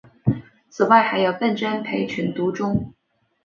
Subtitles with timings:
[0.67, 2.91] 此外还有笨珍培群独中。